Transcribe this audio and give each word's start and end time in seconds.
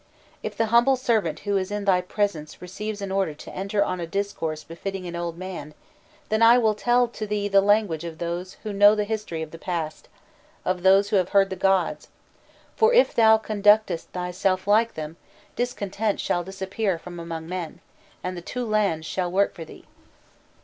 If 0.41 0.57
the 0.57 0.65
humble 0.73 0.95
servant 0.95 1.41
who 1.41 1.57
is 1.57 1.69
in 1.69 1.85
thy 1.85 2.01
presence 2.01 2.59
receives 2.59 3.03
an 3.03 3.11
order 3.11 3.35
to 3.35 3.53
enter 3.55 3.85
on 3.85 3.99
a 3.99 4.07
discourse 4.07 4.63
befitting 4.63 5.05
an 5.05 5.15
old 5.15 5.37
man, 5.37 5.75
then 6.29 6.41
I 6.41 6.57
will 6.57 6.73
tell 6.73 7.07
to 7.09 7.27
thee 7.27 7.47
the 7.47 7.61
language 7.61 8.03
of 8.03 8.17
those 8.17 8.53
who 8.63 8.73
know 8.73 8.95
the 8.95 9.03
history 9.03 9.43
of 9.43 9.51
the 9.51 9.59
past, 9.59 10.09
of 10.65 10.81
those 10.81 11.09
who 11.09 11.17
have 11.17 11.29
heard 11.29 11.51
the 11.51 11.55
gods; 11.55 12.07
for 12.75 12.91
if 12.95 13.13
thou 13.13 13.37
conductest 13.37 14.07
thyself 14.09 14.65
like 14.67 14.95
them, 14.95 15.17
discontent 15.55 16.19
shall 16.19 16.43
disappear 16.43 16.97
from 16.97 17.19
among 17.19 17.47
men, 17.47 17.79
and 18.23 18.35
the 18.35 18.41
two 18.41 18.65
lands 18.65 19.05
shall 19.05 19.31
work 19.31 19.53
for 19.53 19.65
thee! 19.65 19.85